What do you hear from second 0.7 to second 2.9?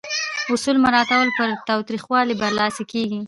مراعاتول پر تاوتریخوالي برلاسي